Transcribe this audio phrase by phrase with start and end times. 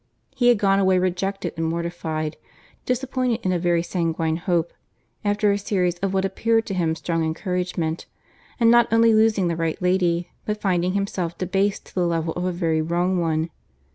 [0.33, 4.73] He had gone away rejected and mortified—disappointed in a very sanguine hope,
[5.23, 8.07] after a series of what appeared to him strong encouragement;
[8.59, 12.45] and not only losing the right lady, but finding himself debased to the level of
[12.45, 13.51] a very wrong one.